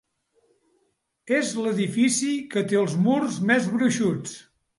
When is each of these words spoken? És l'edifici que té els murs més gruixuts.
És 1.39 1.51
l'edifici 1.65 2.31
que 2.55 2.65
té 2.73 2.81
els 2.81 2.97
murs 3.05 3.39
més 3.53 3.71
gruixuts. 3.77 4.35